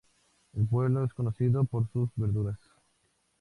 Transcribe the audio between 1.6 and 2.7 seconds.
por sus verduras.